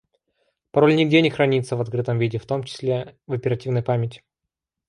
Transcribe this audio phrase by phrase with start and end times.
[0.71, 4.23] Пароль нигде не хранится в открытом виде, в том числе в оперативной памяти